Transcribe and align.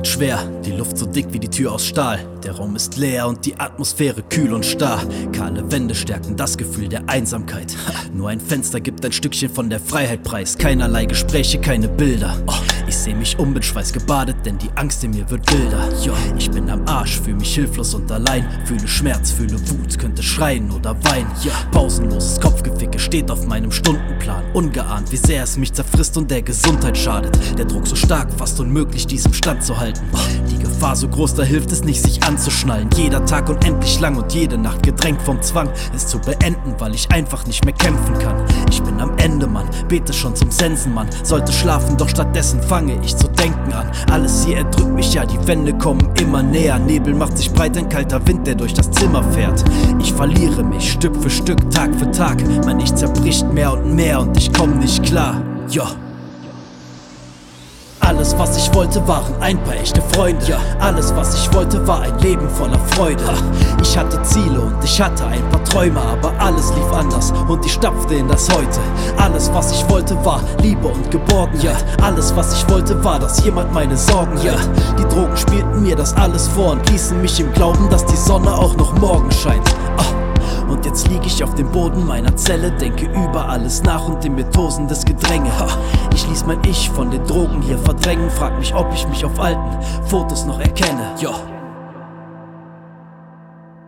liegt 0.00 0.06
schwer, 0.06 0.38
die 0.64 0.72
Luft 0.72 0.96
so 0.96 1.06
dick 1.06 1.32
wie 1.32 1.38
die 1.38 1.48
Tür 1.48 1.72
aus 1.72 1.86
Stahl. 1.86 2.18
Der 2.44 2.52
Raum 2.52 2.76
ist 2.76 2.96
leer 2.96 3.26
und 3.26 3.44
die 3.44 3.58
Atmosphäre 3.58 4.22
kühl 4.22 4.52
und 4.52 4.64
starr. 4.64 5.02
Kahle 5.32 5.70
Wände 5.70 5.94
stärken 5.94 6.36
das 6.36 6.56
Gefühl 6.56 6.88
der 6.88 7.08
Einsamkeit. 7.08 7.76
Nur 8.14 8.30
ein 8.30 8.40
Fenster 8.40 8.80
gibt 8.80 9.04
ein 9.04 9.12
Stückchen 9.12 9.50
von 9.50 9.68
der 9.68 9.80
Freiheit 9.80 10.22
preis. 10.22 10.56
Keinerlei 10.56 11.04
Gespräche, 11.04 11.60
keine 11.60 11.88
Bilder. 11.88 12.36
Oh, 12.46 12.54
ich 12.88 12.96
seh 12.96 13.14
mich 13.14 13.38
um, 13.38 13.52
bin 13.52 13.62
schweißgebadet, 13.62 14.36
denn 14.44 14.58
die 14.58 14.70
Angst 14.76 15.04
in 15.04 15.10
mir 15.10 15.28
wird 15.30 15.50
wilder. 15.52 15.88
Ich 16.38 16.49
Arsch, 17.00 17.18
fühl 17.18 17.34
mich 17.34 17.54
hilflos 17.54 17.94
und 17.94 18.12
allein. 18.12 18.46
Fühle 18.66 18.86
Schmerz, 18.86 19.30
fühle 19.30 19.58
Wut, 19.70 19.98
könnte 19.98 20.22
schreien 20.22 20.70
oder 20.70 20.94
weinen. 21.04 21.30
Ja, 21.42 21.52
pausenloses 21.72 22.38
Kopfgeficke 22.38 22.98
steht 22.98 23.30
auf 23.30 23.46
meinem 23.46 23.72
Stundenplan. 23.72 24.44
Ungeahnt, 24.52 25.10
wie 25.10 25.16
sehr 25.16 25.44
es 25.44 25.56
mich 25.56 25.72
zerfrisst 25.72 26.18
und 26.18 26.30
der 26.30 26.42
Gesundheit 26.42 26.98
schadet. 26.98 27.38
Der 27.58 27.64
Druck 27.64 27.86
so 27.86 27.96
stark, 27.96 28.28
fast 28.36 28.60
unmöglich, 28.60 29.06
diesem 29.06 29.32
Stand 29.32 29.64
zu 29.64 29.80
halten. 29.80 30.02
Die 30.50 30.58
Gefahr 30.58 30.94
so 30.94 31.08
groß, 31.08 31.36
da 31.36 31.42
hilft 31.42 31.72
es 31.72 31.82
nicht, 31.84 32.02
sich 32.02 32.22
anzuschnallen. 32.22 32.90
Jeder 32.94 33.24
Tag 33.24 33.48
unendlich 33.48 33.98
lang 33.98 34.16
und 34.16 34.34
jede 34.34 34.58
Nacht 34.58 34.82
gedrängt 34.82 35.22
vom 35.22 35.40
Zwang, 35.40 35.70
es 35.96 36.06
zu 36.06 36.18
beenden, 36.18 36.74
weil 36.80 36.94
ich 36.94 37.10
einfach 37.10 37.46
nicht 37.46 37.64
mehr 37.64 37.74
kämpfen 37.74 38.18
kann. 38.18 38.44
Ich 38.70 38.82
bin 38.82 39.00
am 39.00 39.16
Ende, 39.16 39.46
Mann, 39.46 39.70
bete 39.88 40.12
schon 40.12 40.36
zum 40.36 40.50
Sensenmann. 40.50 41.08
Sollte 41.22 41.50
schlafen, 41.50 41.96
doch 41.96 42.10
stattdessen 42.10 42.62
fange 42.62 43.00
ich 43.02 43.16
zu 43.16 43.29
denken 43.40 43.72
an. 43.72 43.90
Alles 44.10 44.44
hier 44.44 44.58
erdrückt 44.58 44.92
mich 44.92 45.14
ja, 45.14 45.24
die 45.24 45.46
Wände 45.46 45.72
kommen 45.74 46.10
immer 46.20 46.42
näher. 46.42 46.78
Nebel 46.78 47.14
macht 47.14 47.38
sich 47.38 47.50
breit, 47.50 47.76
ein 47.76 47.88
kalter 47.88 48.26
Wind, 48.26 48.46
der 48.46 48.54
durch 48.54 48.74
das 48.74 48.90
Zimmer 48.90 49.22
fährt. 49.32 49.64
Ich 49.98 50.12
verliere 50.12 50.62
mich 50.62 50.92
Stück 50.92 51.16
für 51.16 51.30
Stück, 51.30 51.70
Tag 51.70 51.94
für 51.94 52.10
Tag. 52.10 52.42
Mein 52.64 52.80
Ich 52.80 52.94
zerbricht 52.94 53.50
mehr 53.52 53.72
und 53.72 53.94
mehr 53.94 54.20
und 54.20 54.36
ich 54.36 54.52
komm 54.52 54.78
nicht 54.78 55.02
klar. 55.02 55.42
Ja. 55.68 55.86
Alles, 58.10 58.36
was 58.36 58.56
ich 58.56 58.74
wollte, 58.74 59.06
waren 59.06 59.32
ein 59.40 59.62
paar 59.62 59.76
echte 59.76 60.02
Freunde. 60.02 60.44
Ja, 60.44 60.58
alles, 60.80 61.14
was 61.14 61.32
ich 61.32 61.54
wollte, 61.54 61.86
war 61.86 62.00
ein 62.00 62.18
Leben 62.18 62.50
voller 62.50 62.80
Freude. 62.96 63.22
Ich 63.80 63.96
hatte 63.96 64.20
Ziele 64.24 64.60
und 64.60 64.82
ich 64.82 65.00
hatte 65.00 65.24
ein 65.26 65.48
paar 65.50 65.62
Träume, 65.62 66.00
aber 66.00 66.32
alles 66.40 66.74
lief 66.74 66.92
anders 66.92 67.32
und 67.46 67.64
ich 67.64 67.72
stapfte 67.72 68.16
in 68.16 68.26
das 68.26 68.48
Heute. 68.50 68.80
Alles, 69.16 69.48
was 69.54 69.70
ich 69.70 69.88
wollte, 69.88 70.16
war 70.24 70.42
Liebe 70.60 70.88
und 70.88 71.08
Geborgenheit. 71.12 71.84
Alles, 72.02 72.34
was 72.34 72.52
ich 72.52 72.68
wollte, 72.68 73.02
war, 73.04 73.20
dass 73.20 73.44
jemand 73.44 73.72
meine 73.72 73.96
Sorgen 73.96 74.42
hört. 74.42 74.68
Die 74.98 75.14
Drogen 75.14 75.36
spielten 75.36 75.80
mir 75.80 75.94
das 75.94 76.12
alles 76.16 76.48
vor 76.48 76.72
und 76.72 76.90
ließen 76.90 77.22
mich 77.22 77.38
im 77.38 77.52
Glauben, 77.52 77.88
dass 77.90 78.04
die 78.06 78.16
Sonne 78.16 78.52
auch 78.52 78.76
noch 78.76 78.92
morgen 78.98 79.30
scheint. 79.30 79.72
Ah. 79.98 80.29
Und 80.70 80.86
jetzt 80.86 81.08
lieg 81.08 81.26
ich 81.26 81.42
auf 81.42 81.54
dem 81.56 81.70
Boden 81.72 82.06
meiner 82.06 82.34
Zelle, 82.36 82.70
denke 82.70 83.06
über 83.06 83.48
alles 83.48 83.82
nach 83.82 84.08
und 84.08 84.24
in 84.24 84.36
mir 84.36 84.48
tosendes 84.50 85.04
Gedränge. 85.04 85.50
Ich 86.14 86.26
ließ 86.28 86.46
mein 86.46 86.60
Ich 86.64 86.88
von 86.90 87.10
den 87.10 87.24
Drogen 87.26 87.60
hier 87.60 87.78
verdrängen, 87.78 88.30
frag 88.30 88.56
mich, 88.58 88.74
ob 88.74 88.92
ich 88.94 89.06
mich 89.08 89.24
auf 89.24 89.38
alten 89.40 89.78
Fotos 90.06 90.46
noch 90.46 90.60
erkenne. 90.60 91.14
Ja. 91.20 91.32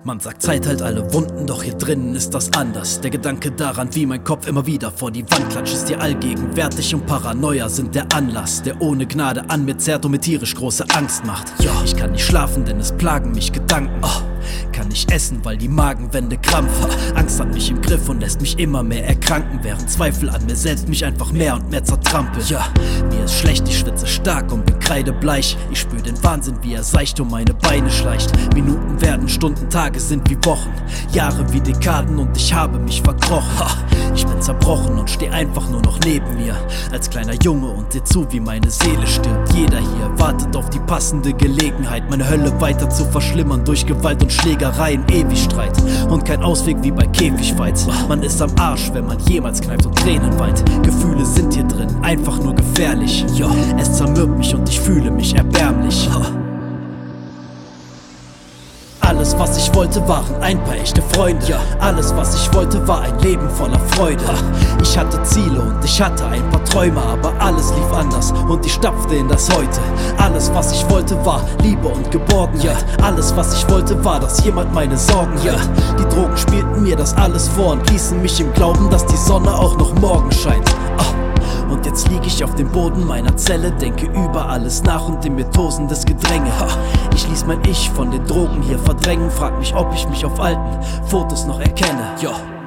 Man 0.04 0.18
sagt, 0.18 0.42
Zeit 0.42 0.66
heilt 0.66 0.82
alle 0.82 1.14
Wunden, 1.14 1.46
doch 1.46 1.62
hier 1.62 1.74
drinnen 1.74 2.16
ist 2.16 2.34
das 2.34 2.52
anders. 2.54 3.00
Der 3.00 3.12
Gedanke 3.12 3.52
daran, 3.52 3.94
wie 3.94 4.04
mein 4.04 4.24
Kopf 4.24 4.48
immer 4.48 4.66
wieder 4.66 4.90
vor 4.90 5.12
die 5.12 5.22
Wand 5.30 5.50
klatscht, 5.50 5.74
ist 5.74 5.88
dir 5.88 6.00
allgegenwärtig 6.00 6.92
und 6.96 7.06
Paranoia 7.06 7.68
sind 7.68 7.94
der 7.94 8.06
Anlass, 8.12 8.62
der 8.62 8.82
ohne 8.82 9.06
Gnade 9.06 9.48
an 9.48 9.64
mir 9.64 9.78
zerrt 9.78 10.04
und 10.04 10.10
mir 10.10 10.20
tierisch 10.20 10.56
große 10.56 10.86
Angst 10.96 11.24
macht. 11.24 11.52
Ja, 11.60 11.70
ich 11.84 11.96
kann 11.96 12.10
nicht 12.10 12.24
schlafen, 12.24 12.64
denn 12.64 12.80
es 12.80 12.90
plagen 12.90 13.30
mich 13.30 13.52
Gedanken. 13.52 14.02
Oh. 14.02 14.31
Kann 14.72 14.88
nicht 14.88 15.10
essen, 15.10 15.40
weil 15.42 15.56
die 15.56 15.68
Magenwände 15.68 16.38
krampfen. 16.38 16.86
Angst 17.14 17.40
hat 17.40 17.52
mich 17.52 17.70
im 17.70 17.80
Griff 17.80 18.08
und 18.08 18.20
lässt 18.20 18.40
mich 18.40 18.58
immer 18.58 18.82
mehr 18.82 19.06
erkranken, 19.06 19.60
während 19.62 19.90
Zweifel 19.90 20.30
an 20.30 20.44
mir 20.46 20.56
selbst 20.56 20.88
mich 20.88 21.04
einfach 21.04 21.32
mehr 21.32 21.54
und 21.54 21.70
mehr 21.70 21.84
zertrampeln. 21.84 22.46
Ja, 22.46 22.66
mir 23.10 23.24
ist 23.24 23.34
schlecht, 23.34 23.68
ich 23.68 23.78
schwitze 23.78 24.06
stark 24.06 24.52
und 24.52 24.66
bin 24.66 24.78
kreidebleich. 24.78 25.56
Ich 25.70 25.80
spüre 25.80 26.02
den 26.02 26.22
Wahnsinn, 26.22 26.56
wie 26.62 26.74
er 26.74 26.82
seicht 26.82 27.20
um 27.20 27.30
meine 27.30 27.54
Beine 27.54 27.90
schleicht. 27.90 28.32
Minuten 28.54 29.00
werden 29.00 29.28
Stunden, 29.28 29.68
Tage 29.70 30.00
sind 30.00 30.28
wie 30.30 30.38
Wochen, 30.44 30.72
Jahre 31.12 31.50
wie 31.52 31.60
Dekaden 31.60 32.18
und 32.18 32.36
ich 32.36 32.52
habe 32.52 32.78
mich 32.78 33.02
verkrochen. 33.02 33.42
Ich 34.14 34.26
bin 34.26 34.40
zerbrochen 34.42 34.98
und 34.98 35.08
steh 35.08 35.30
einfach 35.30 35.68
nur 35.70 35.80
noch 35.80 35.98
neben 36.04 36.36
mir. 36.36 36.54
Als 36.90 37.08
kleiner 37.08 37.34
Junge 37.42 37.68
und 37.68 37.92
seh 37.92 38.04
zu, 38.04 38.30
wie 38.30 38.40
meine 38.40 38.70
Seele 38.70 39.06
stirbt. 39.06 39.52
Jeder 39.54 39.78
hier 39.78 40.18
wartet 40.18 40.54
auf 40.54 40.68
die 40.70 40.80
passende 40.80 41.32
Gelegenheit, 41.32 42.08
meine 42.10 42.28
Hölle 42.28 42.60
weiter 42.60 42.90
zu 42.90 43.04
verschlimmern 43.06 43.64
durch 43.64 43.86
Gewalt 43.86 44.22
und 44.22 44.31
Schlägereien, 44.32 45.04
ewig 45.10 45.42
Streit 45.42 45.76
und 46.08 46.24
kein 46.24 46.42
Ausweg 46.42 46.76
wie 46.82 46.90
bei 46.90 47.06
Käfigfights. 47.06 47.86
Man 48.08 48.22
ist 48.22 48.40
am 48.42 48.50
Arsch, 48.58 48.90
wenn 48.92 49.06
man 49.06 49.18
jemals 49.20 49.60
kneift 49.60 49.86
und 49.86 49.96
Tränen 49.96 50.38
weint. 50.38 50.64
Gefühle 50.82 51.24
sind 51.24 51.54
hier 51.54 51.64
drin, 51.64 51.88
einfach 52.02 52.38
nur 52.42 52.54
gefährlich. 52.54 53.24
Ja, 53.34 53.50
es 53.78 53.92
zermürbt 53.92 54.38
mich 54.38 54.54
und 54.54 54.68
ich 54.68 54.80
fühle 54.80 55.10
mich 55.10 55.34
erbärmlich. 55.34 55.71
Was 59.42 59.56
ich 59.56 59.74
wollte, 59.74 60.06
waren 60.06 60.40
ein 60.40 60.62
paar 60.62 60.76
echte 60.76 61.02
Freunde. 61.02 61.44
Ja, 61.48 61.58
alles, 61.80 62.14
was 62.14 62.32
ich 62.36 62.54
wollte, 62.54 62.86
war 62.86 63.00
ein 63.00 63.18
Leben 63.18 63.50
voller 63.50 63.80
Freude. 63.96 64.22
Ich 64.80 64.96
hatte 64.96 65.20
Ziele 65.24 65.60
und 65.60 65.84
ich 65.84 66.00
hatte 66.00 66.24
ein 66.26 66.48
paar 66.50 66.64
Träume, 66.64 67.02
aber 67.02 67.32
alles 67.40 67.70
lief 67.74 67.92
anders 67.92 68.32
und 68.48 68.64
ich 68.64 68.72
stapfte 68.72 69.16
in 69.16 69.26
das 69.26 69.48
Heute. 69.52 69.80
Alles, 70.18 70.48
was 70.54 70.70
ich 70.70 70.88
wollte, 70.88 71.16
war 71.26 71.44
Liebe 71.60 71.88
und 71.88 72.08
Geborgenheit. 72.12 72.84
Alles, 73.02 73.34
was 73.34 73.52
ich 73.56 73.68
wollte, 73.68 74.04
war, 74.04 74.20
dass 74.20 74.44
jemand 74.44 74.72
meine 74.72 74.96
Sorgen 74.96 75.34
hört. 75.42 75.68
Die 75.98 76.14
Drogen 76.14 76.36
spielten 76.36 76.84
mir 76.84 76.94
das 76.94 77.12
alles 77.16 77.48
vor 77.48 77.72
und 77.72 77.90
ließen 77.90 78.22
mich 78.22 78.38
im 78.40 78.52
Glauben, 78.52 78.90
dass 78.90 79.04
die 79.06 79.16
Sonne 79.16 79.52
auch 79.52 79.76
noch 79.76 79.92
morgen 79.94 80.30
scheint. 80.30 80.70
Ah. 80.98 81.21
Und 81.72 81.86
jetzt 81.86 82.08
lieg 82.10 82.20
ich 82.26 82.44
auf 82.44 82.54
dem 82.54 82.70
Boden 82.70 83.06
meiner 83.06 83.34
Zelle, 83.36 83.72
denke 83.72 84.06
über 84.06 84.46
alles 84.46 84.82
nach 84.82 85.08
und 85.08 85.24
in 85.24 85.36
mir 85.36 85.50
tosendes 85.50 86.04
Gedränge. 86.04 86.50
Ha, 86.60 86.68
ich 87.14 87.26
ließ 87.26 87.46
mein 87.46 87.62
Ich 87.66 87.88
von 87.90 88.10
den 88.10 88.24
Drogen 88.26 88.60
hier 88.60 88.78
verdrängen, 88.78 89.30
frag 89.30 89.58
mich, 89.58 89.74
ob 89.74 89.92
ich 89.94 90.06
mich 90.08 90.22
auf 90.26 90.38
alten 90.38 90.82
Fotos 91.06 91.46
noch 91.46 91.60
erkenne. 91.60 92.14
Ja. 92.20 92.61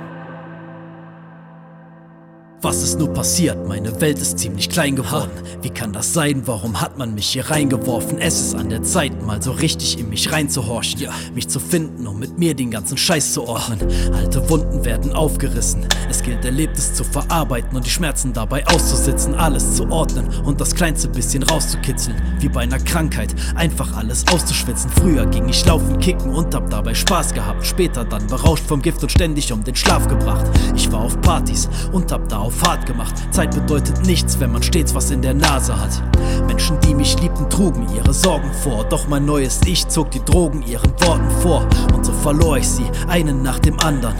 Was 2.65 2.81
ist 2.81 2.97
nur 2.97 3.13
passiert? 3.13 3.67
Meine 3.67 4.01
Welt 4.01 4.17
ist 4.17 4.39
ziemlich 4.39 4.69
klein 4.69 4.95
geworden. 4.95 5.29
Wie 5.61 5.69
kann 5.69 5.93
das 5.93 6.13
sein? 6.13 6.41
Warum 6.47 6.81
hat 6.81 6.97
man 6.97 7.13
mich 7.13 7.27
hier 7.27 7.47
reingeworfen? 7.47 8.17
Es 8.17 8.41
ist 8.41 8.55
an 8.55 8.69
der 8.69 8.81
Zeit, 8.81 9.23
mal 9.23 9.39
so 9.39 9.51
richtig 9.51 9.99
in 9.99 10.09
mich 10.09 10.31
reinzuhorchen. 10.31 10.99
Ja. 10.99 11.11
Mich 11.35 11.47
zu 11.47 11.59
finden, 11.59 12.07
um 12.07 12.17
mit 12.17 12.39
mir 12.39 12.55
den 12.55 12.71
ganzen 12.71 12.97
Scheiß 12.97 13.33
zu 13.33 13.47
ordnen. 13.47 13.87
Alte 14.15 14.49
Wunden 14.49 14.83
werden 14.83 15.13
aufgerissen. 15.13 15.85
Es 16.09 16.23
gilt, 16.23 16.43
Erlebtes 16.43 16.95
zu 16.95 17.03
verarbeiten 17.03 17.77
und 17.77 17.85
die 17.85 17.91
Schmerzen 17.91 18.33
dabei 18.33 18.65
auszusitzen. 18.65 19.35
Alles 19.35 19.75
zu 19.75 19.87
ordnen 19.91 20.27
und 20.43 20.59
das 20.59 20.73
kleinste 20.73 21.07
bisschen 21.07 21.43
rauszukitzeln. 21.43 22.19
Wie 22.39 22.49
bei 22.49 22.61
einer 22.61 22.79
Krankheit, 22.79 23.35
einfach 23.53 23.95
alles 23.95 24.25
auszuschwitzen. 24.31 24.89
Früher 24.89 25.27
ging 25.27 25.47
ich 25.49 25.63
laufen, 25.67 25.99
kicken 25.99 26.33
und 26.33 26.55
hab 26.55 26.71
dabei 26.71 26.95
Spaß 26.95 27.35
gehabt. 27.35 27.63
Später 27.63 28.03
dann 28.03 28.25
berauscht 28.25 28.65
vom 28.65 28.81
Gift 28.81 29.03
und 29.03 29.11
ständig 29.11 29.53
um 29.53 29.63
den 29.63 29.75
Schlaf 29.75 30.07
gebracht. 30.07 30.47
Ich 30.75 30.91
war 30.91 31.01
auf 31.01 31.21
Partys 31.21 31.69
und 31.91 32.11
hab 32.11 32.27
da 32.27 32.39
auf 32.39 32.54
Fahrt 32.55 32.85
gemacht. 32.85 33.13
Zeit 33.31 33.53
bedeutet 33.53 34.05
nichts, 34.05 34.39
wenn 34.39 34.51
man 34.51 34.63
stets 34.63 34.95
was 34.95 35.11
in 35.11 35.21
der 35.21 35.33
Nase 35.33 35.79
hat. 35.79 36.01
Menschen, 36.47 36.79
die 36.81 36.95
mich 36.95 37.19
liebten, 37.21 37.49
trugen 37.49 37.87
ihre 37.95 38.13
Sorgen 38.13 38.51
vor. 38.63 38.85
Doch 38.85 39.07
mein 39.07 39.25
neues 39.25 39.59
Ich 39.65 39.87
zog 39.87 40.11
die 40.11 40.23
Drogen 40.23 40.63
ihren 40.63 40.91
Worten 41.01 41.29
vor. 41.41 41.67
Und 41.93 42.05
so 42.05 42.13
verlor 42.13 42.57
ich 42.57 42.67
sie, 42.67 42.85
einen 43.07 43.41
nach 43.41 43.59
dem 43.59 43.79
anderen. 43.81 44.15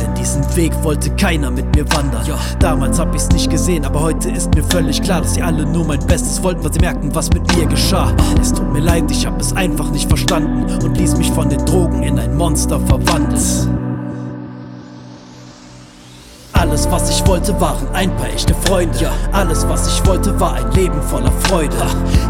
Denn 0.00 0.14
diesen 0.14 0.44
Weg 0.56 0.72
wollte 0.82 1.10
keiner 1.10 1.50
mit 1.50 1.74
mir 1.76 1.88
wandern. 1.92 2.26
Ja, 2.26 2.38
damals 2.58 2.98
hab 2.98 3.14
ich's 3.14 3.28
nicht 3.28 3.50
gesehen, 3.50 3.84
aber 3.84 4.00
heute 4.00 4.30
ist 4.30 4.54
mir 4.54 4.64
völlig 4.64 5.02
klar, 5.02 5.20
dass 5.20 5.34
sie 5.34 5.42
alle 5.42 5.64
nur 5.64 5.84
mein 5.86 6.04
Bestes 6.06 6.42
wollten, 6.42 6.64
weil 6.64 6.72
sie 6.72 6.80
merken, 6.80 7.14
was 7.14 7.30
mit 7.30 7.56
mir 7.56 7.66
geschah. 7.66 8.12
Es 8.40 8.52
tut 8.52 8.72
mir 8.72 8.80
leid, 8.80 9.10
ich 9.10 9.26
hab 9.26 9.40
es 9.40 9.54
einfach 9.54 9.90
nicht 9.90 10.08
verstanden 10.08 10.64
und 10.84 10.96
ließ 10.98 11.16
mich 11.16 11.30
von 11.30 11.48
den 11.48 11.64
Drogen 11.64 12.02
in 12.02 12.18
ein 12.18 12.36
Monster 12.36 12.80
verwandeln. 12.80 13.85
Alles, 16.76 16.90
was 16.90 17.08
ich 17.08 17.26
wollte, 17.26 17.58
waren 17.58 17.88
ein 17.94 18.14
paar 18.16 18.28
echte 18.28 18.54
Freunde. 18.66 18.98
Ja, 18.98 19.10
alles, 19.32 19.66
was 19.66 19.88
ich 19.88 20.06
wollte, 20.06 20.38
war 20.38 20.56
ein 20.56 20.70
Leben 20.72 21.00
voller 21.00 21.32
Freude. 21.48 21.74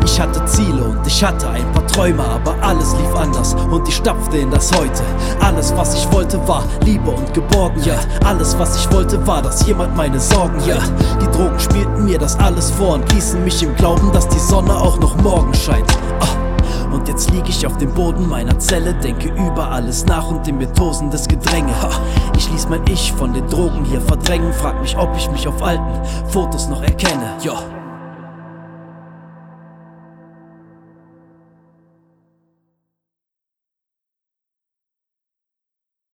Ich 0.04 0.20
hatte 0.20 0.44
Ziele 0.44 0.84
und 0.84 1.04
ich 1.04 1.24
hatte 1.24 1.48
ein 1.48 1.68
paar 1.72 1.84
Träume, 1.88 2.22
aber 2.22 2.54
alles 2.62 2.92
lief 2.92 3.12
anders 3.16 3.56
und 3.72 3.88
ich 3.88 3.96
stapfte 3.96 4.38
in 4.38 4.52
das 4.52 4.70
Heute. 4.70 5.02
Alles, 5.40 5.76
was 5.76 5.96
ich 5.96 6.12
wollte, 6.12 6.38
war 6.46 6.62
Liebe 6.84 7.10
und 7.10 7.34
Geborgenheit. 7.34 8.06
Alles, 8.24 8.56
was 8.56 8.76
ich 8.76 8.92
wollte, 8.92 9.26
war, 9.26 9.42
dass 9.42 9.66
jemand 9.66 9.96
meine 9.96 10.20
Sorgen 10.20 10.64
hört. 10.64 10.92
Die 11.20 11.36
Drogen 11.36 11.58
spielten 11.58 12.04
mir 12.04 12.20
das 12.20 12.38
alles 12.38 12.70
vor 12.70 12.94
und 12.94 13.12
ließen 13.12 13.42
mich 13.42 13.60
im 13.64 13.74
Glauben, 13.74 14.12
dass 14.12 14.28
die 14.28 14.38
Sonne 14.38 14.76
auch 14.76 15.00
noch 15.00 15.16
morgen 15.22 15.52
scheint. 15.54 15.90
Ah. 16.20 16.45
Und 16.92 17.08
jetzt 17.08 17.30
lieg 17.30 17.48
ich 17.48 17.66
auf 17.66 17.76
dem 17.78 17.92
Boden 17.94 18.28
meiner 18.28 18.58
Zelle, 18.58 18.94
denke 18.94 19.28
über 19.28 19.70
alles 19.70 20.06
nach 20.06 20.28
und 20.30 20.46
in 20.48 20.58
mir 20.58 20.72
tosendes 20.72 21.28
Gedränge. 21.28 21.72
Ha, 21.82 21.90
ich 22.36 22.50
ließ 22.50 22.68
mein 22.68 22.82
Ich 22.88 23.12
von 23.12 23.32
den 23.32 23.46
Drogen 23.48 23.84
hier 23.84 24.00
verdrängen, 24.00 24.52
frag 24.52 24.80
mich, 24.80 24.96
ob 24.96 25.14
ich 25.16 25.30
mich 25.30 25.46
auf 25.48 25.62
alten 25.62 26.04
Fotos 26.28 26.68
noch 26.68 26.82
erkenne. 26.82 27.36
Ja. 27.42 27.85